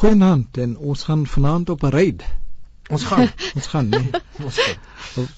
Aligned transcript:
Goeienaand 0.00 0.56
en 0.56 0.70
ons 0.90 1.02
gaan 1.04 1.26
vanaand 1.26 1.70
op 1.72 1.82
'n 1.84 1.92
ry. 1.96 2.08
Ons 2.90 3.04
gaan 3.06 3.28
ons 3.56 3.66
gaan 3.66 3.88
nee. 3.88 4.10
ons 4.44 4.58
gaan. 4.58 4.88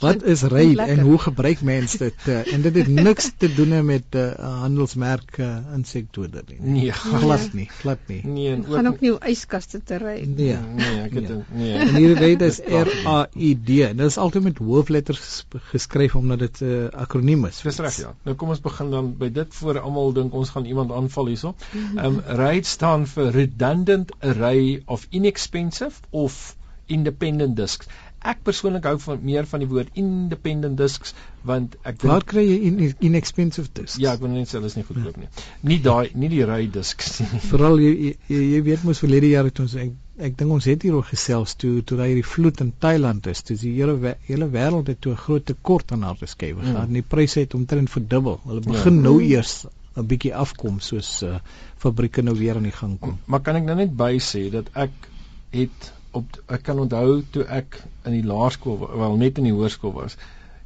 Wat 0.01 0.23
is 0.29 0.43
ry 0.53 0.75
en 0.85 1.01
hoe 1.07 1.19
gebruik 1.19 1.61
mense 1.65 1.99
dit? 1.99 2.27
Uh, 2.29 2.53
en 2.53 2.65
dit 2.65 2.75
het 2.81 2.89
niks 2.89 3.31
te 3.41 3.49
doen 3.55 3.75
met 3.87 4.05
'n 4.11 4.17
uh, 4.19 4.59
handelsmerk 4.63 5.39
uh, 5.39 5.57
insekdoder 5.75 6.45
nie. 6.49 6.59
Nee, 6.61 6.93
glad 6.93 7.53
nie, 7.53 7.69
glad 7.81 7.99
nie. 8.07 8.21
Nee, 8.27 8.53
en 8.53 8.65
ook 8.67 8.75
gaan 8.75 8.87
ook 8.87 9.01
nie 9.01 9.13
yskaste 9.33 9.83
te 9.85 9.97
ry. 9.97 10.17
Nee, 10.27 10.57
nee, 10.77 11.01
ek 11.03 11.15
het 11.15 11.29
nee. 11.29 11.43
nee. 11.53 11.73
En 11.79 11.95
hier 11.95 12.17
ry 12.19 12.37
dit 12.45 12.63
R 12.69 12.89
A 13.07 13.27
I 13.37 13.55
D. 13.55 13.67
Dit 13.97 14.07
is 14.07 14.17
altyd 14.17 14.43
met 14.43 14.59
hoofletters 14.59 15.47
geskryf 15.73 16.17
omdat 16.17 16.39
dit 16.39 16.61
'n 16.61 16.65
uh, 16.65 16.89
akroniem 17.05 17.45
is. 17.47 17.61
Dis 17.61 17.79
reg 17.79 17.97
ja. 17.97 18.15
Nou 18.23 18.37
kom 18.37 18.49
ons 18.49 18.61
begin 18.61 18.91
dan 18.91 19.17
by 19.17 19.31
dit 19.33 19.55
voor 19.55 19.81
almal 19.81 20.13
dink 20.13 20.35
ons 20.35 20.51
gaan 20.51 20.65
iemand 20.65 20.93
aanval 20.93 21.27
hierso. 21.27 21.55
Ehm 21.73 22.05
um, 22.05 22.21
RAID 22.27 22.67
staan 22.67 23.07
vir 23.07 23.31
redundant 23.31 24.13
array 24.21 24.83
of 24.87 25.07
inexpensive 25.11 26.01
of 26.11 26.57
independent 26.97 27.57
discs. 27.59 27.89
Ek 28.23 28.43
persoonlik 28.47 28.85
hou 28.87 28.95
van 29.03 29.23
meer 29.27 29.47
van 29.51 29.63
die 29.65 29.69
woord 29.71 29.97
independent 29.99 30.79
discs 30.79 31.15
want 31.49 31.75
ek 31.83 31.99
dink 31.99 32.11
Waar 32.13 32.27
kry 32.33 32.45
jy 32.47 32.59
in, 32.69 32.77
inexpensive 33.09 33.73
discs? 33.75 33.99
Ja, 34.03 34.13
ek 34.15 34.23
wil 34.23 34.31
net 34.31 34.51
sê 34.51 34.61
hulle 34.61 34.71
is 34.71 34.77
nie 34.79 34.85
goedkoop 34.87 35.19
nie. 35.19 35.31
Nie 35.67 35.81
daai 35.83 36.15
nie 36.15 36.31
die 36.31 36.45
ry 36.47 36.61
discs 36.77 37.19
nie. 37.25 37.43
Veral 37.51 37.83
jy, 37.83 38.13
jy 38.31 38.43
jy 38.53 38.63
weet 38.69 38.87
mos 38.87 39.03
verlede 39.03 39.33
jaar 39.33 39.49
het 39.51 39.59
ons 39.65 39.75
ek, 39.83 39.91
ek 40.23 40.39
dink 40.39 40.55
ons 40.55 40.69
het 40.71 40.87
hier 40.87 40.99
oor 41.01 41.09
gesels 41.09 41.57
toe 41.59 41.75
toe 41.89 41.99
daai 41.99 42.13
die 42.21 42.27
vloed 42.35 42.63
in 42.63 42.71
Thailand 42.85 43.27
is. 43.33 43.43
Dis 43.49 43.65
die 43.67 43.75
hele 43.81 44.15
hele 44.29 44.51
wêreld 44.55 44.93
het 44.93 45.03
toe 45.03 45.17
'n 45.17 45.23
groot 45.25 45.47
tekort 45.51 45.97
aan 45.97 46.07
harde 46.07 46.31
skywe 46.31 46.63
gehad. 46.63 46.89
Mm. 46.89 47.01
Die 47.01 47.09
pryse 47.17 47.43
het 47.43 47.59
omtrent 47.59 47.91
verdubbel. 47.91 48.39
Hulle 48.47 48.63
begin 48.69 49.03
ja. 49.03 49.09
nou 49.09 49.19
eers 49.23 49.65
'n 49.97 50.07
bietjie 50.09 50.35
afkom 50.35 50.79
soos 50.81 51.11
uh, 51.27 51.41
fabrieke 51.83 52.23
nou 52.23 52.37
weer 52.39 52.57
aan 52.57 52.71
die 52.71 52.77
gang 52.77 52.95
kom. 53.01 53.19
Maar 53.27 53.43
kan 53.45 53.59
ek 53.59 53.67
nou 53.67 53.77
net 53.77 53.97
by 53.97 54.15
sê 54.23 54.47
dat 54.55 54.71
ek 54.73 55.11
het 55.53 55.91
op 56.19 56.39
ek 56.47 56.63
kan 56.69 56.81
onthou 56.83 57.23
toe 57.35 57.45
ek 57.61 57.79
in 58.09 58.17
die 58.19 58.27
laerskool 58.27 58.79
wel 58.83 59.17
net 59.21 59.39
in 59.41 59.49
die 59.49 59.55
hoërskool 59.57 59.95
was, 59.97 60.19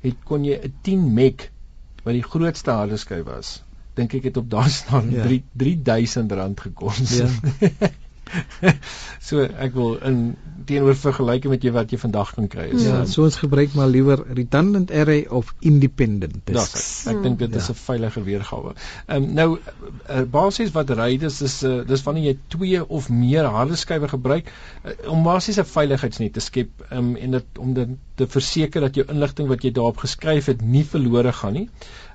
het 0.03 0.19
kon 0.25 0.45
jy 0.45 0.59
'n 0.59 0.73
10 0.83 1.07
meg 1.15 1.51
wat 2.05 2.15
die 2.15 2.27
grootste 2.27 2.71
harde 2.71 2.97
skyf 2.97 3.25
was. 3.27 3.63
Dink 3.95 4.15
ek 4.15 4.31
het 4.31 4.37
op 4.37 4.51
daardie 4.55 4.73
staan 4.73 5.11
ja. 5.11 5.23
3 5.27 5.43
3000 5.53 6.33
rand 6.33 6.61
gekos. 6.61 7.19
Ja. 7.19 7.29
so 9.29 9.45
ek 9.47 9.75
wil 9.77 9.97
in 10.07 10.21
teenoor 10.67 10.97
vergelyking 10.99 11.53
met 11.53 11.65
jy 11.65 11.73
wat 11.75 11.93
jy 11.95 11.99
vandag 12.01 12.33
kan 12.35 12.49
kry 12.51 12.67
is. 12.75 12.85
Ja, 12.87 12.99
so 13.09 13.27
ons 13.27 13.39
gebruik 13.39 13.75
maar 13.79 13.91
liewer 13.91 14.23
redundant 14.27 14.91
array 14.91 15.27
of 15.31 15.53
independent. 15.61 16.51
Ja, 16.51 16.65
ek 17.13 17.21
dink 17.23 17.39
dit 17.43 17.59
is 17.61 17.69
'n 17.71 17.77
ja. 17.77 17.83
veiliger 17.83 18.25
weergawe. 18.27 18.75
Ehm 19.07 19.23
um, 19.23 19.29
nou 19.39 19.49
uh, 19.57 20.23
basies 20.39 20.73
wat 20.75 20.91
dis 20.97 21.41
is 21.49 21.57
uh, 21.63 21.83
dis 21.87 22.03
wanneer 22.03 22.25
jy 22.25 22.37
twee 22.49 22.83
of 22.87 23.09
meer 23.09 23.45
harde 23.45 23.77
skywe 23.77 24.09
gebruik 24.09 24.51
uh, 24.51 24.97
om 25.11 25.23
basies 25.23 25.59
'n 25.59 25.65
veiligheidsnet 25.65 26.33
te 26.33 26.41
skep 26.41 26.87
um, 26.91 27.15
en 27.17 27.31
dit 27.39 27.59
om 27.59 27.75
dit 27.75 27.89
te 28.15 28.27
verseker 28.27 28.81
dat 28.81 28.95
jou 28.95 29.07
inligting 29.09 29.49
wat 29.49 29.63
jy 29.63 29.71
daarop 29.71 30.03
geskryf 30.03 30.47
het 30.47 30.63
nie 30.63 30.85
verlore 30.85 31.33
gaan 31.33 31.53
nie. 31.53 31.69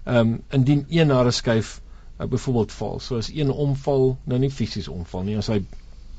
Ehm 0.03 0.17
um, 0.17 0.41
indien 0.49 0.85
een 0.89 1.09
harde 1.09 1.31
skyf 1.31 1.79
uh, 2.19 2.27
byvoorbeeld 2.27 2.71
val, 2.71 2.99
so 2.99 3.17
as 3.17 3.31
een 3.31 3.51
omval, 3.51 4.17
nou 4.23 4.39
nie 4.39 4.51
fisies 4.51 4.87
omval 4.87 5.23
nie, 5.23 5.37
as 5.37 5.47
hy 5.47 5.63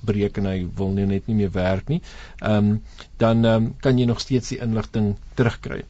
breek 0.05 0.39
en 0.41 0.49
hy 0.51 0.57
wil 0.79 0.93
nie 0.97 1.07
net 1.07 1.29
nie 1.31 1.37
meer 1.43 1.53
werk 1.55 1.93
nie. 1.93 2.01
Ehm 2.41 2.73
um, 2.73 2.81
dan 3.23 3.45
um, 3.47 3.69
kan 3.81 3.99
jy 3.99 4.07
nog 4.11 4.21
steeds 4.21 4.51
die 4.51 4.59
inligting 4.65 5.13
terugkry. 5.39 5.83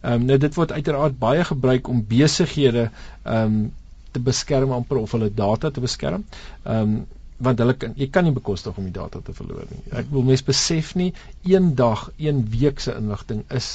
Ehm 0.00 0.12
um, 0.12 0.26
nou 0.30 0.38
dit 0.42 0.58
word 0.58 0.72
uiteraard 0.72 1.18
baie 1.18 1.44
gebruik 1.44 1.88
om 1.88 2.02
besighede 2.06 2.88
ehm 2.90 3.44
um, 3.44 3.62
te 4.10 4.20
beskerm 4.26 4.72
amper 4.74 4.98
of 4.98 5.12
hulle 5.14 5.30
data 5.34 5.70
te 5.70 5.80
beskerm. 5.80 6.26
Ehm 6.64 6.98
um, 6.98 7.00
want 7.40 7.60
hulle 7.62 7.74
kan 7.80 7.94
jy 7.96 8.10
kan 8.12 8.26
nie 8.26 8.36
bekostig 8.36 8.76
om 8.76 8.88
die 8.88 8.96
data 8.96 9.22
te 9.24 9.32
verloor 9.36 9.64
nie. 9.70 9.80
Ek 9.96 10.10
wil 10.12 10.26
mense 10.28 10.44
besef 10.44 10.92
nie 10.98 11.12
een 11.48 11.72
dag, 11.78 12.10
een 12.20 12.42
week 12.52 12.82
se 12.84 12.92
inligting 12.96 13.46
is 13.60 13.70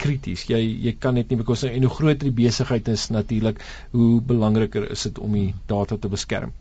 krities. 0.00 0.46
Jy 0.48 0.60
jy 0.86 0.94
kan 1.00 1.16
net 1.16 1.32
nie 1.32 1.40
bekostig 1.40 1.76
en 1.76 1.86
hoe 1.86 1.94
groter 1.96 2.28
die 2.28 2.36
besigheid 2.42 2.88
is 2.92 3.08
natuurlik, 3.14 3.62
hoe 3.96 4.20
belangriker 4.32 4.90
is 4.90 5.06
dit 5.08 5.20
om 5.20 5.36
die 5.36 5.48
data 5.70 5.96
te 5.96 6.12
beskerm. 6.12 6.52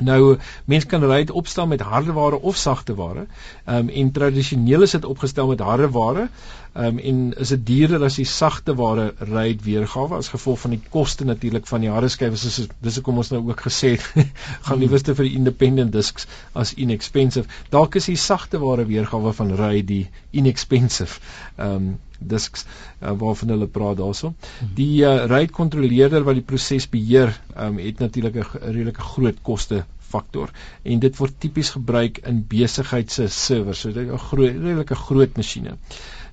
Nou 0.00 0.38
mense 0.64 0.86
kan 0.88 1.04
ry 1.04 1.26
opstel 1.28 1.66
met 1.66 1.80
hardeware 1.84 2.40
of 2.40 2.56
sagte 2.56 2.94
ware. 2.94 3.26
Ehm 3.64 3.76
um, 3.76 3.88
en 3.88 4.12
tradisioneel 4.12 4.82
is 4.82 4.90
dit 4.90 5.04
opgestel 5.04 5.46
met 5.46 5.60
hardeware. 5.60 6.28
Ehm 6.72 6.86
um, 6.86 6.98
en 6.98 7.34
is 7.38 7.48
dit 7.48 7.66
duurder 7.66 8.02
as 8.02 8.16
die 8.16 8.24
sagte 8.24 8.74
ware 8.74 9.14
ry 9.18 9.58
weergawe 9.62 10.16
as 10.16 10.28
gevolg 10.32 10.60
van 10.60 10.70
die 10.70 10.80
koste 10.88 11.24
natuurlik 11.24 11.66
van 11.66 11.80
die 11.84 11.90
harde 11.90 12.08
skywe. 12.08 12.30
Dis 12.40 12.68
dis 12.80 12.94
hoekom 12.94 13.16
ons 13.16 13.30
nou 13.34 13.42
ook 13.48 13.60
gesê 13.60 13.90
het 13.96 14.30
gaan 14.68 14.78
liewerste 14.78 15.14
vir 15.14 15.28
die 15.28 15.36
independent 15.36 15.92
discs 15.92 16.26
as 16.52 16.74
inexpensive. 16.74 17.48
Dalk 17.68 18.00
is 18.00 18.08
die 18.08 18.16
sagte 18.16 18.58
ware 18.64 18.88
weergawe 18.88 19.32
van 19.32 19.52
ry 19.60 19.82
die 19.82 20.06
inexpensive. 20.30 21.20
Ehm 21.56 21.76
um, 21.76 21.92
disks 22.28 22.64
uh, 22.66 23.12
waarvan 23.18 23.54
hulle 23.54 23.66
praat 23.66 23.96
daarso. 24.00 24.32
Die 24.76 25.04
uh, 25.04 25.24
ride 25.30 25.52
kontroleerder 25.52 26.24
wat 26.26 26.38
die 26.38 26.46
proses 26.46 26.88
beheer, 26.88 27.34
um, 27.56 27.78
het 27.78 27.98
natuurlik 27.98 28.36
'n 28.36 28.72
redelike 28.72 29.00
groot 29.14 29.42
koste 29.42 29.84
faktor 30.12 30.50
en 30.84 31.00
dit 31.00 31.16
word 31.16 31.38
tipies 31.40 31.70
gebruik 31.76 32.18
in 32.28 32.44
besigheid 32.48 33.10
se 33.10 33.28
servers. 33.28 33.80
So 33.80 33.92
dit 33.92 34.06
is 34.06 34.12
'n 34.12 34.18
groot 34.18 34.56
redelike 34.56 34.94
groot 34.94 35.36
masjiene. 35.36 35.76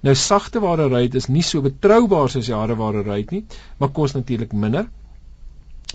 Nou 0.01 0.15
sagte 0.15 0.59
ware 0.59 0.87
ride 0.87 1.17
is 1.17 1.27
nie 1.27 1.43
so 1.43 1.61
betroubaar 1.61 2.29
soos 2.29 2.45
die 2.45 2.55
harde 2.55 2.75
ware 2.75 3.03
ride 3.03 3.35
nie, 3.35 3.45
maar 3.77 3.89
kos 3.89 4.13
natuurlik 4.13 4.53
minder 4.53 4.87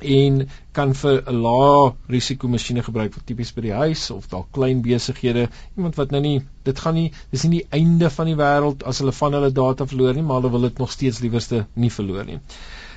en 0.02 0.48
kan 0.72 0.94
vir 0.94 1.22
'n 1.30 1.42
lae 1.42 1.92
risiko 2.10 2.48
masjiene 2.48 2.82
gebruik 2.82 3.12
vir 3.14 3.22
tipies 3.26 3.52
by 3.54 3.62
die 3.66 3.76
huis 3.80 4.10
of 4.10 4.28
dalk 4.28 4.50
klein 4.52 4.82
besighede 4.82 5.48
iemand 5.76 5.96
wat 5.96 6.10
nou 6.10 6.20
nie 6.20 6.40
dit 6.64 6.78
gaan 6.78 6.94
nie 6.94 7.12
dis 7.30 7.44
nie 7.44 7.58
die 7.58 7.68
einde 7.78 8.10
van 8.10 8.26
die 8.26 8.38
wêreld 8.40 8.82
as 8.82 8.98
hulle 8.98 9.12
van 9.12 9.32
hulle 9.38 9.50
data 9.50 9.86
verloor 9.86 10.14
nie 10.14 10.22
maar 10.22 10.40
hulle 10.40 10.50
wil 10.56 10.66
dit 10.68 10.78
nog 10.78 10.90
steeds 10.90 11.20
liewerste 11.20 11.66
nie 11.74 11.90
verloor 11.90 12.24
nie. 12.24 12.40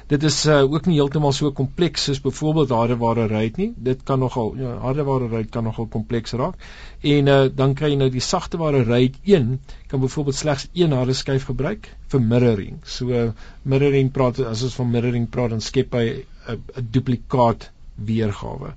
Dit 0.07 0.23
is 0.23 0.45
uh, 0.45 0.61
ook 0.63 0.85
nie 0.87 0.95
heeltemal 0.95 1.33
so 1.35 1.51
kompleks 1.51 2.05
soos 2.07 2.21
byvoorbeeld 2.23 2.69
hardeware 2.71 3.25
ryd 3.27 3.57
nie. 3.57 3.73
Dit 3.75 4.05
kan 4.07 4.19
nogal 4.23 4.53
ja 4.55 4.77
hardeware 4.79 5.27
ryd 5.27 5.49
kan 5.51 5.67
nogal 5.67 5.89
kompleks 5.91 6.31
raak. 6.31 6.55
En 7.01 7.27
uh, 7.27 7.41
dan 7.51 7.75
kry 7.75 7.89
jy 7.91 7.97
nou 7.99 8.07
die 8.13 8.23
sagteware 8.23 8.85
ryd 8.87 9.19
1 9.25 9.59
kan 9.91 9.99
byvoorbeeld 9.99 10.39
slegs 10.39 10.69
een 10.73 10.95
harde 10.95 11.13
skyf 11.13 11.49
gebruik 11.51 11.91
vir 12.07 12.23
mirroring. 12.23 12.79
So 12.85 13.11
uh, 13.11 13.27
mirroring 13.63 14.13
praat 14.15 14.39
as 14.39 14.63
ons 14.63 14.79
van 14.79 14.89
mirroring 14.95 15.27
praat 15.29 15.51
dan 15.57 15.61
skep 15.61 15.99
hy 15.99 16.07
'n 16.47 16.87
duplikaat 16.91 17.71
weergawe. 17.95 18.73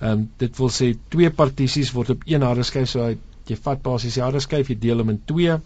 Ehm 0.00 0.10
um, 0.10 0.30
dit 0.36 0.56
wil 0.56 0.70
sê 0.70 0.94
twee 1.08 1.30
partisies 1.30 1.92
word 1.92 2.10
op 2.10 2.22
een 2.26 2.42
harde 2.42 2.62
skyf 2.62 2.88
so 2.88 3.08
jy 3.50 3.56
vat 3.66 3.82
basies 3.82 4.16
die 4.18 4.24
harde 4.24 4.40
skyf 4.40 4.70
jy 4.70 4.78
deel 4.78 5.02
hom 5.02 5.12
in 5.14 5.20
twee 5.26 5.56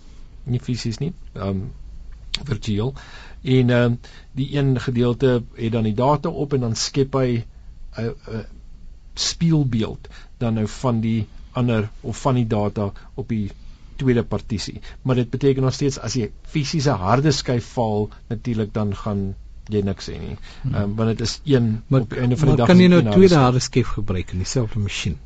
nie 0.52 0.62
fisies 0.68 1.00
nie 1.02 1.12
ehm 1.34 1.48
um, 1.48 1.62
virtueel 2.48 2.92
en 3.42 3.70
ehm 3.70 3.92
um, 3.92 3.98
die 4.40 4.48
een 4.56 4.80
gedeelte 4.80 5.42
het 5.56 5.72
dan 5.72 5.88
die 5.88 5.94
data 5.94 6.28
op 6.28 6.52
en 6.56 6.66
dan 6.66 6.76
skep 6.76 7.14
hy 7.20 7.28
'n 7.96 8.14
'n 8.38 8.44
spieelbeeld 9.14 10.08
dan 10.38 10.54
nou 10.54 10.66
van 10.68 11.00
die 11.00 11.26
ander 11.52 11.88
of 12.00 12.20
van 12.20 12.34
die 12.34 12.46
data 12.46 12.92
op 13.14 13.28
die 13.28 13.50
tweede 13.96 14.22
partisie 14.22 14.80
maar 15.02 15.14
dit 15.14 15.30
beteken 15.30 15.62
nog 15.62 15.74
steeds 15.74 15.98
as 15.98 16.14
jy 16.14 16.30
fisiese 16.42 16.90
harde 16.90 17.32
skyf 17.32 17.72
val 17.78 18.10
natuurlik 18.28 18.74
dan 18.74 18.96
gaan 18.96 19.34
jy 19.72 19.82
niks 19.82 20.10
sê 20.10 20.18
nie. 20.18 20.36
Hmm. 20.62 20.74
Ehm 20.74 20.82
um, 20.82 20.96
want 20.98 21.14
dit 21.14 21.20
is 21.26 21.40
een 21.44 21.70
maar, 21.86 22.00
op 22.00 22.12
einde 22.12 22.36
van 22.36 22.48
die 22.48 22.56
dag. 22.56 22.66
Kan 22.66 22.82
jy 22.82 22.90
nou 22.92 23.02
tweede 23.10 23.40
harde 23.40 23.62
skyf 23.64 23.94
gebruik 23.98 24.32
in 24.32 24.44
dieselfde 24.44 24.78
masjien 24.78 25.18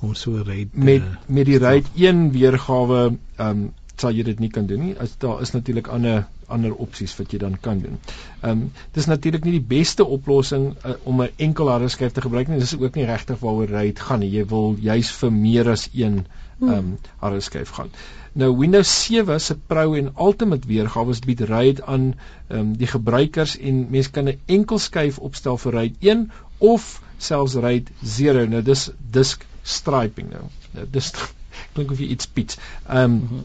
om 0.00 0.14
so 0.14 0.42
RAID 0.42 0.68
met 0.72 1.04
uh, 1.04 1.16
met 1.26 1.46
die 1.46 1.58
RAID 1.58 1.88
1 1.96 2.30
weergawe 2.32 3.00
um, 3.36 3.64
sal 4.00 4.16
jy 4.16 4.24
dit 4.26 4.40
nie 4.42 4.50
kan 4.52 4.66
doen 4.70 4.84
nie. 4.86 4.94
As 5.04 5.16
daar 5.22 5.42
is 5.44 5.52
natuurlik 5.56 5.90
ander 5.96 6.26
ander 6.50 6.74
opsies 6.84 7.14
wat 7.18 7.32
jy 7.32 7.38
dan 7.42 7.56
kan 7.66 7.80
doen. 7.84 7.98
Ehm 8.40 8.50
um, 8.50 8.62
dis 8.96 9.06
natuurlik 9.06 9.44
nie 9.46 9.56
die 9.58 9.68
beste 9.72 10.06
oplossing 10.18 10.70
uh, 10.74 10.94
om 11.04 11.22
'n 11.22 11.34
enkel 11.48 11.70
harde 11.70 11.88
skyf 11.88 12.12
te 12.12 12.24
gebruik 12.26 12.48
nie. 12.48 12.58
Dis 12.58 12.76
ook 12.78 12.96
nie 12.98 13.06
regtig 13.06 13.38
waaroor 13.44 13.70
RAID 13.70 14.00
gaan 14.00 14.24
nie. 14.24 14.30
Jy 14.30 14.46
wil 14.54 14.76
juis 14.80 15.10
vir 15.20 15.32
meer 15.32 15.70
as 15.70 15.88
een 15.92 16.24
ehm 16.60 16.72
um, 16.78 16.88
harde 17.20 17.40
skyf 17.40 17.70
gaan. 17.76 17.92
Nou 18.32 18.50
Windows 18.58 18.90
7 19.04 19.40
se 19.40 19.56
Pro 19.66 19.94
en 19.94 20.12
Ultimate 20.18 20.66
weergawe 20.68 21.14
bied 21.26 21.40
RAID 21.40 21.82
aan 21.82 22.14
ehm 22.48 22.58
um, 22.58 22.76
die 22.76 22.86
gebruikers 22.86 23.56
en 23.58 23.86
mense 23.90 24.10
kan 24.10 24.28
'n 24.28 24.40
enkel 24.46 24.78
skyf 24.78 25.18
opstel 25.18 25.56
vir 25.58 25.72
RAID 25.72 25.96
1 26.00 26.30
of 26.58 27.02
selfs 27.18 27.54
RAID 27.54 27.90
0. 28.00 28.46
Nou 28.48 28.62
dis 28.62 28.90
disk 29.10 29.46
striping 29.62 30.30
nou. 30.30 30.44
nou 30.72 30.86
dis 30.90 31.12
klink 31.74 31.90
of 31.90 31.98
jy 31.98 32.06
iets 32.06 32.26
piets. 32.26 32.58
Ehm 32.88 33.18
um, 33.20 33.44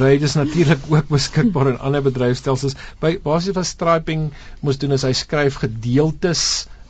RAID 0.00 0.22
is 0.22 0.34
natuurlik 0.38 0.84
ook 0.88 1.08
beskikbaar 1.08 1.68
in 1.72 1.78
ander 1.78 2.02
bedryfstelsels. 2.02 2.76
By 3.02 3.16
basies 3.22 3.56
wat 3.56 3.66
striping 3.66 4.30
moes 4.60 4.78
doen 4.78 4.94
is 4.96 5.04
hy 5.06 5.12
skryf 5.12 5.58
gedeeltes 5.64 6.44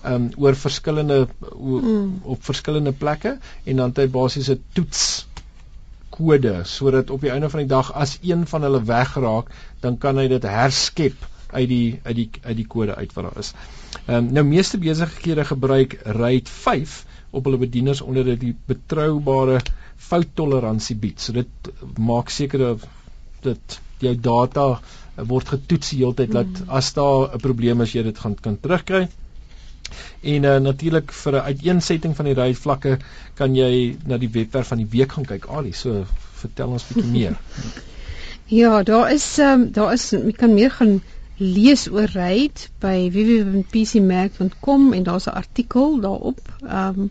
um 0.04 0.30
oor 0.36 0.56
verskillende 0.58 1.26
o, 1.50 1.78
mm. 1.78 2.22
op 2.34 2.42
verskillende 2.44 2.92
plekke 2.92 3.36
en 3.64 3.76
dan 3.76 3.92
het 3.92 4.02
hy 4.02 4.08
basies 4.16 4.50
'n 4.50 4.62
toets 4.74 5.26
kode 6.12 6.54
sodat 6.68 7.10
op 7.10 7.20
die 7.24 7.30
einde 7.32 7.50
van 7.50 7.62
die 7.64 7.70
dag 7.70 7.92
as 7.94 8.18
een 8.22 8.46
van 8.46 8.62
hulle 8.66 8.82
wegraak, 8.84 9.50
dan 9.80 9.98
kan 9.98 10.18
hy 10.18 10.28
dit 10.28 10.42
herskep 10.42 11.28
uit 11.52 11.68
die 11.68 12.00
uit 12.02 12.16
die 12.16 12.28
uit 12.42 12.56
die 12.56 12.66
kode 12.66 12.94
uit 12.94 13.12
wat 13.14 13.24
daar 13.28 13.38
is. 13.44 13.52
Ehm 14.06 14.16
um, 14.18 14.32
nou 14.32 14.44
meeste 14.44 14.78
besighede 14.78 15.44
gebruik 15.44 15.98
RAID 16.04 16.48
5 16.48 17.04
op 17.32 17.48
hulle 17.48 17.60
bedieners 17.60 18.00
onder 18.04 18.24
dit 18.24 18.40
die 18.40 18.54
betroubare 18.68 19.60
fouttoleransie 19.96 20.96
bied. 21.00 21.20
So 21.20 21.32
dit 21.36 21.72
maak 21.98 22.30
seker 22.30 22.66
dat 22.66 22.86
dit 23.42 23.80
jou 24.02 24.14
data 24.18 24.66
word 25.28 25.48
getoets 25.54 25.92
die 25.92 26.02
hele 26.02 26.16
tyd 26.18 26.32
dat 26.32 26.48
mm. 26.48 26.68
as 26.78 26.92
daar 26.96 27.34
'n 27.34 27.42
probleem 27.42 27.80
is 27.80 27.92
jy 27.92 28.02
dit 28.02 28.18
gaan 28.18 28.34
kan 28.34 28.58
terugkry. 28.60 29.08
En 30.22 30.44
uh, 30.44 30.58
natuurlik 30.58 31.12
vir 31.12 31.32
'n 31.36 31.46
uiteensetting 31.52 32.16
van 32.16 32.24
die 32.24 32.34
ry 32.34 32.54
vlakke 32.54 32.98
kan 33.34 33.56
jy 33.56 33.96
na 34.06 34.18
die 34.18 34.30
webwerf 34.30 34.68
van 34.68 34.78
die 34.78 34.90
week 34.90 35.12
gaan 35.12 35.24
kyk. 35.24 35.48
Ali, 35.48 35.72
so 35.72 36.04
vertel 36.42 36.68
ons 36.68 36.86
bietjie 36.88 37.10
meer. 37.10 37.36
Ja, 38.52 38.82
daar 38.82 39.12
is 39.12 39.38
um, 39.38 39.70
daar 39.72 39.92
is 39.92 40.10
jy 40.10 40.32
kan 40.36 40.52
meer 40.54 40.70
gaan 40.70 40.98
lees 41.42 41.88
oor 41.90 42.10
ryd 42.14 42.64
by 42.82 43.10
www.pcmac.com 43.14 44.92
en 44.96 45.06
daar's 45.08 45.26
'n 45.26 45.38
artikel 45.42 46.00
daarop 46.00 46.40
ehm 46.62 47.00
um, 47.00 47.10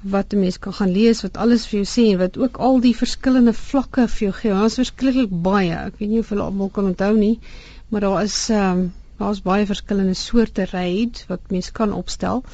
wat 0.00 0.32
'n 0.32 0.40
mens 0.40 0.58
kan 0.58 0.72
gaan 0.72 0.92
lees 0.92 1.22
wat 1.22 1.36
alles 1.36 1.66
vir 1.66 1.80
jou 1.80 1.88
sê 1.92 2.12
en 2.12 2.18
wat 2.18 2.38
ook 2.38 2.56
al 2.56 2.80
die 2.80 2.96
verskillende 2.96 3.52
vlakke 3.52 4.08
vir 4.08 4.26
jou 4.26 4.32
gee. 4.32 4.50
Daar's 4.50 4.78
verskriklik 4.78 5.30
baie. 5.30 5.74
Ek 5.74 5.98
weet 5.98 6.10
nie 6.10 6.18
of 6.18 6.28
hulle 6.28 6.42
almal 6.42 6.68
kan 6.68 6.84
onthou 6.84 7.16
nie, 7.16 7.38
maar 7.88 8.00
daar 8.00 8.22
is 8.22 8.48
ehm 8.50 8.78
um, 8.78 8.92
daar's 9.18 9.42
baie 9.42 9.66
verskillende 9.66 10.14
soorte 10.14 10.64
ryd 10.70 11.24
wat 11.28 11.50
mens 11.50 11.72
kan 11.72 11.92
opstel. 11.92 12.44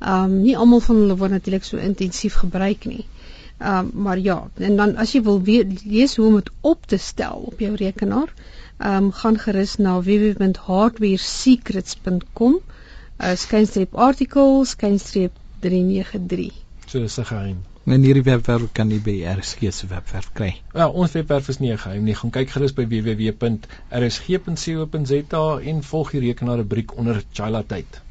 Ehm 0.00 0.24
um, 0.24 0.42
nie 0.42 0.56
almal 0.56 0.80
van 0.80 0.96
hulle 0.96 1.16
word 1.16 1.30
natuurlik 1.30 1.64
so 1.64 1.76
intensief 1.76 2.34
gebruik 2.34 2.84
nie. 2.84 3.06
Ehm 3.58 3.78
um, 3.78 3.90
maar 4.02 4.18
ja, 4.18 4.48
en 4.54 4.76
dan 4.76 4.96
as 4.96 5.12
jy 5.12 5.22
wil 5.22 5.42
weet 5.42 5.84
lees 5.84 6.16
hoe 6.16 6.26
om 6.26 6.34
dit 6.34 6.50
op 6.60 6.86
te 6.86 6.96
stel 6.96 7.42
op 7.50 7.58
jou 7.58 7.74
rekenaar, 7.74 8.34
um, 8.84 9.12
gaan 9.12 9.38
gerus 9.38 9.76
na 9.76 10.00
www.hardwaresecrets.com. 10.00 12.60
uh, 13.20 13.34
skynstreep 13.34 13.94
artikel 13.94 14.64
skynstreep 14.64 15.32
393. 15.60 16.52
So 16.86 17.00
dis 17.00 17.18
'n 17.18 17.24
geheim. 17.24 17.56
En 17.84 18.02
hierdie 18.02 18.24
webwerf 18.24 18.72
kan 18.72 18.90
jy 18.90 19.00
by 19.04 19.24
RSG 19.28 19.72
se 19.72 19.86
webwerf 19.86 20.32
kry. 20.32 20.60
Ja, 20.72 20.88
ons 20.88 21.12
webwerf 21.12 21.48
is 21.48 21.58
nie 21.58 21.72
'n 21.72 21.78
geheim 21.78 22.04
nie. 22.04 22.14
Gaan 22.14 22.30
kyk 22.30 22.50
gerus 22.50 22.72
by 22.72 22.86
www.rsg.co.za 22.86 25.60
en 25.60 25.82
volg 25.82 26.10
die 26.10 26.20
rekenaar 26.20 26.56
rubriek 26.56 26.96
onder 26.96 27.22
Chila 27.32 27.62
tyd. 27.62 28.03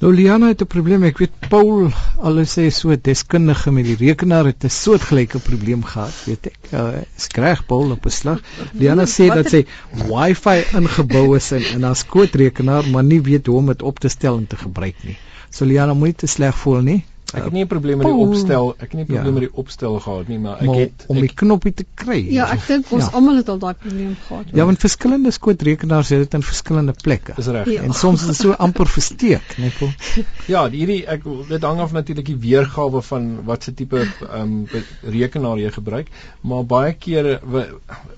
Nou 0.00 0.14
Liana 0.14 0.46
het 0.48 0.62
'n 0.62 0.66
probleem. 0.66 1.02
Ek 1.04 1.18
weet 1.18 1.48
Paul 1.48 1.90
alles 2.24 2.54
sê 2.56 2.70
so 2.72 2.96
deskundige 2.96 3.70
met 3.70 3.84
die 3.84 3.96
rekenaar 3.96 4.46
het 4.48 4.64
'n 4.64 4.68
soortgelyke 4.68 5.38
probleem 5.38 5.84
gehad, 5.84 6.14
weet 6.24 6.46
ek. 6.46 6.58
Uh, 6.72 6.88
skryg 7.16 7.66
Paul 7.66 7.90
op 7.90 8.06
'n 8.06 8.10
slag. 8.10 8.40
Liana 8.72 9.04
sê 9.04 9.26
dat 9.28 9.50
sy 9.50 9.66
Wi-Fi 9.92 10.64
ingebou 10.72 11.36
is 11.36 11.52
in 11.52 11.64
in 11.74 11.82
haar 11.82 11.96
skootrekenaar, 11.96 12.88
maar 12.88 13.04
nie 13.04 13.20
weet 13.20 13.46
hoe 13.46 13.56
om 13.56 13.66
dit 13.66 13.82
op 13.82 13.98
te 13.98 14.08
stel 14.08 14.36
en 14.36 14.46
te 14.46 14.56
gebruik 14.56 14.96
nie. 15.04 15.18
So 15.50 15.64
Liana 15.64 15.94
moenie 15.94 16.16
te 16.16 16.26
sleg 16.26 16.56
voel 16.56 16.80
nie. 16.80 17.04
Ek 17.34 17.44
het 17.44 17.52
nie 17.52 17.62
'n 17.62 17.70
probleem 17.70 17.98
met 17.98 18.06
die 18.06 18.22
opstel, 18.26 18.72
ek 18.78 18.80
het 18.80 18.92
nie 18.92 19.02
'n 19.02 19.06
probleem 19.06 19.34
ja. 19.34 19.40
met 19.40 19.48
die 19.48 19.56
opstel 19.62 19.98
gehad 20.00 20.28
nie, 20.28 20.38
maar 20.38 20.56
ek 20.58 20.66
maar 20.66 20.80
het 20.80 21.04
om 21.06 21.16
die 21.16 21.30
ek, 21.30 21.34
knoppie 21.34 21.74
te 21.74 21.84
kry. 21.94 22.18
Ja, 22.32 22.48
ek 22.52 22.66
dink 22.66 22.90
ons 22.90 23.04
ja. 23.04 23.10
almal 23.12 23.36
het 23.36 23.48
al 23.48 23.58
daai 23.58 23.74
probleem 23.74 24.16
gehad. 24.26 24.44
Ja, 24.52 24.64
want 24.64 24.78
verskillende 24.78 25.30
skootrekenaars 25.30 26.08
het 26.08 26.18
dit 26.18 26.34
in 26.34 26.42
verskillende 26.42 26.94
plekke. 27.02 27.32
Dis 27.36 27.46
reg. 27.46 27.70
Ja. 27.70 27.82
En 27.82 27.92
soms 27.92 28.20
is 28.20 28.26
dit 28.26 28.36
so 28.36 28.52
amper 28.52 28.86
versteek, 28.86 29.56
net 29.58 29.72
vol. 29.72 29.92
Ja, 30.54 30.68
hierdie 30.70 31.06
ek 31.06 31.22
dit 31.48 31.62
hang 31.62 31.80
af 31.80 31.92
natuurlik 31.92 32.26
die 32.26 32.36
weergawe 32.36 33.02
van 33.02 33.44
wat 33.44 33.62
se 33.62 33.74
tipe 33.74 34.02
ehm 34.02 34.42
um, 34.42 34.84
rekenaar 35.02 35.58
jy 35.58 35.70
gebruik, 35.70 36.08
maar 36.40 36.64
baie 36.64 36.92
kere 36.92 37.40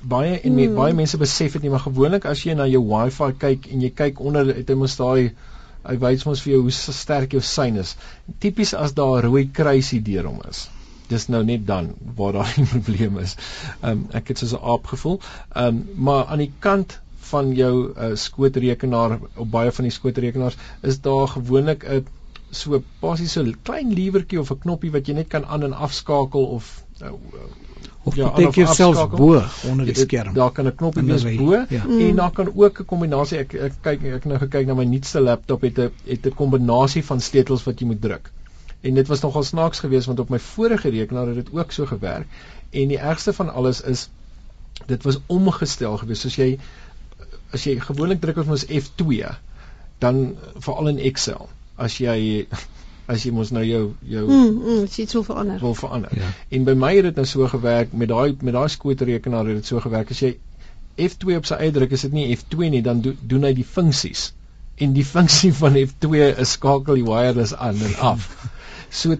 baie 0.00 0.40
en 0.40 0.58
hmm. 0.58 0.74
baie 0.74 0.94
mense 0.94 1.18
besef 1.18 1.52
dit 1.52 1.62
nie, 1.62 1.70
maar 1.70 1.84
gewoonlik 1.84 2.24
as 2.24 2.44
jy 2.44 2.54
na 2.54 2.66
jou 2.66 2.82
Wi-Fi 2.88 3.32
kyk 3.38 3.68
en 3.72 3.80
jy 3.80 3.90
kyk 3.90 4.20
onder 4.20 4.54
het 4.54 4.68
hy 4.68 4.74
mos 4.78 4.96
daai 4.96 5.32
hy 5.88 5.96
wys 6.04 6.26
ons 6.26 6.42
vir 6.44 6.52
jou 6.54 6.62
hoe 6.66 6.72
sterk 6.72 7.34
jou 7.36 7.42
sein 7.42 7.76
is. 7.82 7.96
Tipies 8.40 8.74
as 8.74 8.94
daar 8.98 9.22
'n 9.22 9.26
rooi 9.26 9.44
kruisie 9.58 10.00
deur 10.02 10.28
hom 10.30 10.40
is. 10.48 10.68
Dis 11.08 11.28
nou 11.28 11.42
net 11.44 11.66
dan 11.66 11.94
waar 12.16 12.32
daar 12.32 12.54
'n 12.58 12.66
probleem 12.66 13.18
is. 13.18 13.36
Ehm 13.82 13.90
um, 13.90 14.06
ek 14.12 14.28
het 14.28 14.38
soos 14.38 14.54
'n 14.54 14.64
aap 14.74 14.86
gevoel. 14.86 15.20
Ehm 15.54 15.66
um, 15.66 15.84
maar 15.94 16.24
aan 16.26 16.44
die 16.44 16.52
kant 16.58 17.00
van 17.32 17.54
jou 17.54 17.74
uh, 17.96 18.14
skootrekenaar 18.14 19.18
op 19.34 19.50
baie 19.50 19.72
van 19.72 19.84
die 19.88 19.94
skootrekenaars 19.94 20.56
is 20.82 21.00
daar 21.00 21.28
gewoonlik 21.28 21.84
'n 21.84 22.06
so 22.50 22.82
basies 23.00 23.32
so 23.32 23.52
klein 23.62 23.92
liewertjie 23.98 24.40
of 24.40 24.50
'n 24.52 24.58
knoppie 24.64 24.90
wat 24.96 25.06
jy 25.06 25.14
net 25.14 25.28
kan 25.28 25.44
aan 25.44 25.62
en 25.68 25.72
afskakel 25.72 26.44
of 26.58 26.84
uh, 27.02 27.12
of 28.02 28.16
ja, 28.18 28.32
jy 28.36 28.50
keer 28.50 28.70
selfs 28.74 29.02
bo 29.14 29.38
onder 29.70 29.86
die 29.86 29.94
skerm. 29.94 30.34
Daar 30.34 30.52
kan 30.52 30.66
'n 30.66 30.74
knoppie 30.74 31.04
wees 31.06 31.24
bo 31.38 31.64
ja. 31.68 31.82
en 31.86 32.16
daar 32.16 32.32
kan 32.32 32.50
ook 32.54 32.80
'n 32.80 32.84
kombinasie 32.84 33.38
ek 33.38 33.54
ek 33.54 33.74
kyk 33.82 34.04
ek 34.04 34.24
nou 34.24 34.38
gekyk 34.38 34.66
na 34.66 34.74
my 34.74 34.84
nuutste 34.84 35.20
laptop 35.20 35.62
het 35.62 35.78
'n 35.78 35.90
het 36.06 36.26
'n 36.26 36.34
kombinasie 36.34 37.04
van 37.04 37.20
sleutels 37.20 37.64
wat 37.64 37.80
jy 37.80 37.86
moet 37.86 38.00
druk. 38.00 38.30
En 38.80 38.94
dit 38.94 39.06
was 39.06 39.20
nogal 39.20 39.42
snaaks 39.42 39.80
geweest 39.80 40.06
want 40.06 40.18
op 40.18 40.28
my 40.28 40.38
vorige 40.38 40.88
rekenaar 40.88 41.26
het 41.26 41.34
dit 41.34 41.52
ook 41.52 41.72
so 41.72 41.86
gewerk 41.86 42.26
en 42.70 42.88
die 42.88 42.98
ergste 42.98 43.32
van 43.32 43.52
alles 43.52 43.80
is 43.80 44.08
dit 44.86 45.02
was 45.02 45.18
omgestel 45.26 45.98
geweest 45.98 46.22
soos 46.22 46.36
jy 46.36 46.58
as 47.52 47.64
jy 47.64 47.78
gewoonlik 47.80 48.20
druk 48.20 48.36
op 48.42 48.48
ons 48.48 48.64
F2 48.66 49.34
dan 49.98 50.36
veral 50.54 50.88
in 50.88 50.98
Excel 50.98 51.48
as 51.76 51.98
jy 51.98 52.46
as 53.10 53.24
jy 53.26 53.32
mos 53.34 53.50
nou 53.50 53.62
jou 53.66 53.82
jou 54.06 54.22
mm, 54.28 54.58
mm, 54.62 54.84
iets 54.86 55.16
wil 55.16 55.24
verander. 55.26 55.58
Wil 55.60 55.74
verander. 55.74 56.12
Ja. 56.16 56.30
En 56.48 56.64
by 56.64 56.74
my 56.78 56.92
het 56.96 57.10
dit 57.10 57.20
nou 57.20 57.26
so 57.26 57.48
gewerk 57.50 57.92
met 57.92 58.08
daai 58.12 58.36
met 58.40 58.54
daai 58.54 58.68
skootrekenaar 58.68 59.50
het 59.50 59.62
dit 59.62 59.72
so 59.72 59.80
gewerk 59.80 60.10
as 60.14 60.22
jy 60.22 60.36
F2 61.00 61.36
op 61.40 61.48
sy 61.48 61.58
eie 61.64 61.72
druk 61.72 61.92
is 61.96 62.04
dit 62.06 62.12
nie 62.12 62.28
F2 62.36 62.70
nie 62.74 62.82
dan 62.84 63.00
do, 63.00 63.14
doen 63.26 63.48
hy 63.48 63.52
die 63.56 63.66
funksies. 63.66 64.30
En 64.76 64.92
die 64.96 65.06
funksie 65.14 65.52
van 65.56 65.78
F2 65.80 66.32
is 66.44 66.56
skakel 66.58 67.00
die 67.00 67.06
wireless 67.08 67.54
aan 67.54 67.80
en 67.88 67.98
af. 68.12 68.28
So 68.92 69.16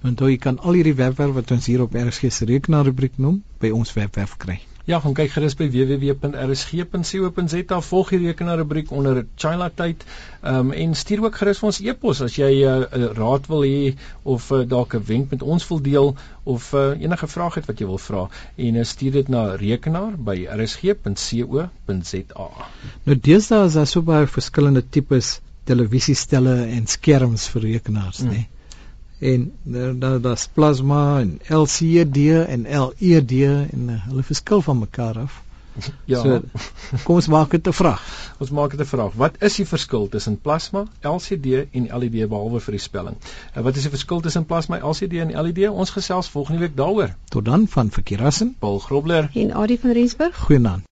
Want 0.00 0.20
jy 0.20 0.36
kan 0.36 0.58
al 0.58 0.72
hierdie 0.72 0.94
webwerf 0.94 1.34
wat 1.34 1.50
ons 1.50 1.66
hier 1.66 1.82
op 1.82 1.94
RSG 1.94 2.32
se 2.32 2.44
rekenaar 2.44 2.84
rubriek 2.84 3.12
noem, 3.16 3.42
by 3.58 3.70
ons 3.70 3.92
webwerf 3.92 4.36
kry. 4.36 4.60
Ja, 4.84 4.98
gaan 4.98 5.14
kyk 5.14 5.30
gerus 5.30 5.54
by 5.54 5.68
www.rsg.co.za 5.70 7.76
volg 7.86 8.08
die 8.10 8.18
rekenaar 8.24 8.58
rubriek 8.58 8.90
onder 8.90 9.20
Chila 9.38 9.70
tyd. 9.70 10.02
Um, 10.42 10.72
en 10.74 10.96
stuur 10.98 11.22
ook 11.22 11.38
gerus 11.38 11.62
vir 11.62 11.68
ons 11.68 11.78
e-pos 11.84 12.18
as 12.26 12.34
jy 12.34 12.66
'n 12.66 12.66
uh, 12.66 13.14
raad 13.18 13.46
wil 13.52 13.62
hê 13.62 13.94
of 14.34 14.50
uh, 14.50 14.66
dalk 14.66 14.94
'n 14.98 15.06
wenk 15.06 15.30
met 15.30 15.42
ons 15.42 15.68
wil 15.68 15.80
deel 15.86 16.14
of 16.44 16.72
uh, 16.74 16.98
enige 16.98 17.26
vraag 17.30 17.54
het 17.60 17.66
wat 17.70 17.78
jy 17.78 17.86
wil 17.86 18.02
vra 18.08 18.28
en 18.56 18.74
uh, 18.74 18.84
stuur 18.84 19.12
dit 19.12 19.28
na 19.28 19.54
rekenaar 19.54 20.18
by 20.18 20.48
rsg.co.za. 20.50 22.48
Nou 23.04 23.16
deesdae 23.30 23.66
is 23.66 23.74
daar 23.78 23.86
so 23.86 24.02
baie 24.02 24.26
verskillende 24.26 24.82
tipes 24.82 25.40
televisiestelle 25.64 26.66
en 26.66 26.86
skerms 26.86 27.48
vir 27.54 27.62
rekenaars, 27.62 28.18
hmm. 28.18 28.28
né? 28.28 28.34
Nee? 28.34 28.51
En 29.22 29.52
daar 29.62 29.98
da, 29.98 30.18
daar's 30.18 30.48
plasma 30.52 31.20
en 31.20 31.38
LCD 31.48 32.16
en 32.46 32.66
LED 32.98 33.32
en 33.46 33.88
uh, 33.88 34.04
hulle 34.08 34.22
verskil 34.22 34.62
van 34.62 34.78
mekaar 34.78 35.18
af. 35.18 35.42
Ja. 36.04 36.20
So, 36.20 36.40
kom 37.04 37.14
ons 37.14 37.28
maak 37.32 37.50
dit 37.50 37.68
'n 37.68 37.72
vraag. 37.72 38.02
Ons 38.38 38.50
maak 38.50 38.70
dit 38.70 38.80
'n 38.80 38.90
vraag. 38.90 39.14
Wat 39.22 39.38
is 39.38 39.56
die 39.56 39.66
verskil 39.66 40.08
tussen 40.08 40.40
plasma, 40.40 40.84
LCD 41.00 41.64
en 41.72 41.88
LED 42.00 42.28
behalwe 42.28 42.60
vir 42.60 42.76
die 42.76 42.82
spelling? 42.82 43.16
En 43.54 43.62
wat 43.62 43.76
is 43.76 43.82
die 43.82 43.94
verskil 43.96 44.20
tussen 44.20 44.44
plasma, 44.44 44.78
LCD 44.78 45.12
en 45.24 45.32
LED? 45.42 45.68
Ons 45.68 45.90
gesels 45.90 46.28
volgende 46.28 46.60
week 46.60 46.76
daaroor. 46.76 47.14
Tot 47.28 47.44
dan 47.44 47.68
van 47.68 47.90
Verkeerassen, 47.90 48.56
Paul 48.58 48.78
Grobler 48.78 49.30
en 49.34 49.54
Adie 49.54 49.80
van 49.80 49.92
Rensburg. 49.92 50.38
Goeienaand. 50.38 50.84